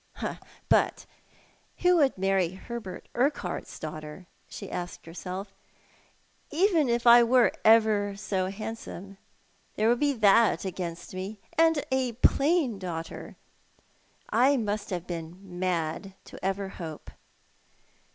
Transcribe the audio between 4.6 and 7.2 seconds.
asked herself. "Even if